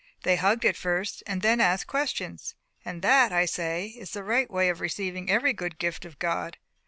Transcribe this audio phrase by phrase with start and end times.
[0.23, 2.55] They hugged it first, and then asked questions.
[2.83, 6.57] And that, I say, is the right way of receiving every good gift of God.